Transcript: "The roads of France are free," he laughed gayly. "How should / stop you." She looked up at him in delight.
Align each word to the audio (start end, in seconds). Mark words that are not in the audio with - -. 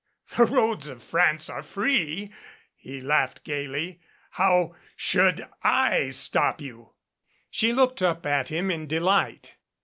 "The 0.35 0.45
roads 0.45 0.87
of 0.87 1.03
France 1.03 1.47
are 1.47 1.61
free," 1.61 2.33
he 2.75 3.01
laughed 3.01 3.43
gayly. 3.43 3.99
"How 4.31 4.73
should 4.95 5.45
/ 5.79 6.09
stop 6.15 6.59
you." 6.59 6.93
She 7.51 7.71
looked 7.71 8.01
up 8.01 8.25
at 8.25 8.49
him 8.49 8.71
in 8.71 8.87
delight. 8.87 9.57